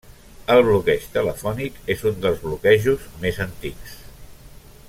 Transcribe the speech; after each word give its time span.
El 0.53 0.61
bloqueig 0.67 1.05
telefònic 1.17 1.77
és 1.97 2.03
un 2.13 2.17
dels 2.25 2.43
bloquejos 2.47 3.07
més 3.27 3.41
antics. 3.49 3.97